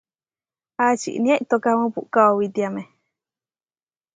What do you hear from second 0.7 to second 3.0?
¿Ačinia iʼtókamu puʼká oʼowitiáme?